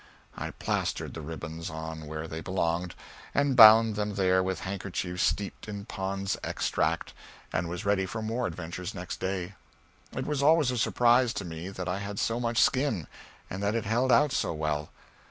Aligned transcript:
I 0.35 0.49
plastered 0.49 1.13
the 1.13 1.21
ribbons 1.21 1.69
on 1.69 2.07
where 2.07 2.27
they 2.27 2.41
belonged, 2.41 2.95
and 3.35 3.55
bound 3.55 3.95
them 3.95 4.15
there 4.15 4.41
with 4.41 4.61
handkerchiefs 4.61 5.21
steeped 5.21 5.67
in 5.67 5.85
Pond's 5.85 6.37
Extract, 6.43 7.13
and 7.53 7.69
was 7.69 7.85
ready 7.85 8.07
for 8.07 8.23
more 8.23 8.47
adventures 8.47 8.95
next 8.95 9.19
day. 9.19 9.53
It 10.13 10.25
was 10.25 10.41
always 10.41 10.71
a 10.71 10.77
surprise 10.79 11.33
to 11.35 11.45
me 11.45 11.69
that 11.69 11.87
I 11.87 11.99
had 11.99 12.17
so 12.17 12.39
much 12.39 12.57
skin, 12.57 13.05
and 13.47 13.61
that 13.61 13.75
it 13.75 13.85
held 13.85 14.11
out 14.11 14.31
so 14.31 14.53
well. 14.55 14.89